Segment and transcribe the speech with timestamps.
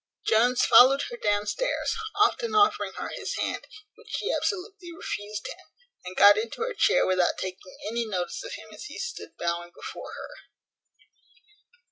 [0.25, 5.67] Jones followed her downstairs, often offering her his hand, which she absolutely refused him,
[6.03, 9.69] and got into her chair without taking any notice of him as he stood bowing
[9.75, 10.31] before her.